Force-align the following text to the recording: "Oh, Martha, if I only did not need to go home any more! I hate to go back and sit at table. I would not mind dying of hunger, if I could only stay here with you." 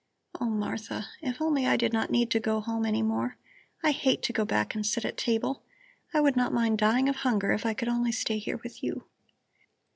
"Oh, 0.39 0.47
Martha, 0.47 1.05
if 1.21 1.39
I 1.39 1.45
only 1.45 1.77
did 1.77 1.93
not 1.93 2.09
need 2.09 2.31
to 2.31 2.39
go 2.39 2.59
home 2.59 2.87
any 2.87 3.03
more! 3.03 3.37
I 3.83 3.91
hate 3.91 4.23
to 4.23 4.33
go 4.33 4.45
back 4.45 4.73
and 4.73 4.83
sit 4.83 5.05
at 5.05 5.15
table. 5.15 5.61
I 6.11 6.19
would 6.21 6.35
not 6.35 6.51
mind 6.51 6.79
dying 6.79 7.07
of 7.07 7.17
hunger, 7.17 7.51
if 7.51 7.67
I 7.67 7.75
could 7.75 7.87
only 7.87 8.11
stay 8.11 8.39
here 8.39 8.57
with 8.63 8.81
you." 8.81 9.03